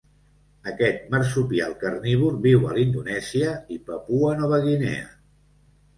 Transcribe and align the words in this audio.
Aquest 0.69 1.03
marsupial 1.15 1.75
carnívor 1.83 2.39
viu 2.45 2.65
a 2.71 2.73
Indonèsia 2.87 3.53
i 3.77 3.81
Papua 3.91 4.33
Nova 4.41 4.63
Guinea. 4.69 5.09